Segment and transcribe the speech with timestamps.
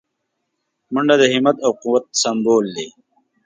[0.93, 2.87] منډه د همت او قوت سمبول دی